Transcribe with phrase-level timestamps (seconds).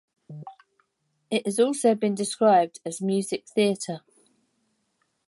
[1.29, 3.99] It has also been described as music theater.